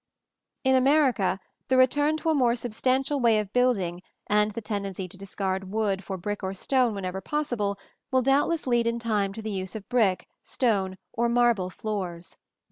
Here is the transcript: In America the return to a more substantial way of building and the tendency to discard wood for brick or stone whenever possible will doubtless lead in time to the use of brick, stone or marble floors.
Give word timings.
In 0.63 0.73
America 0.73 1.39
the 1.67 1.77
return 1.77 2.17
to 2.17 2.31
a 2.31 2.33
more 2.33 2.55
substantial 2.55 3.19
way 3.19 3.37
of 3.37 3.53
building 3.53 4.01
and 4.25 4.49
the 4.49 4.59
tendency 4.59 5.07
to 5.07 5.15
discard 5.15 5.69
wood 5.69 6.03
for 6.03 6.17
brick 6.17 6.41
or 6.41 6.55
stone 6.55 6.95
whenever 6.95 7.21
possible 7.21 7.77
will 8.09 8.23
doubtless 8.23 8.65
lead 8.65 8.87
in 8.87 8.97
time 8.97 9.31
to 9.33 9.43
the 9.43 9.51
use 9.51 9.75
of 9.75 9.87
brick, 9.89 10.27
stone 10.41 10.97
or 11.13 11.29
marble 11.29 11.69
floors. 11.69 12.35